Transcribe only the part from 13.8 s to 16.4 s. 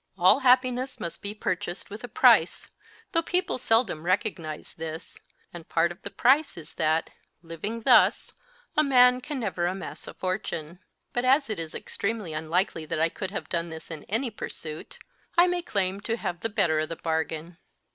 in any pursuit, I may claim to have